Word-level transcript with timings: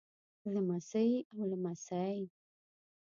لمسۍ 0.53 1.09
او 1.33 1.41
لمسى 1.51 2.05